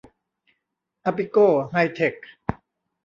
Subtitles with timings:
[1.05, 1.37] อาปิโก
[1.69, 2.15] ไฮเทค